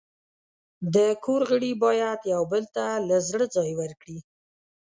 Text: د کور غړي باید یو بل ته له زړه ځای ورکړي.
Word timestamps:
د 0.93 0.95
کور 1.23 1.41
غړي 1.49 1.71
باید 1.83 2.19
یو 2.33 2.43
بل 2.51 2.63
ته 2.75 2.85
له 3.07 3.17
زړه 3.29 3.45
ځای 3.55 3.71
ورکړي. 3.81 4.19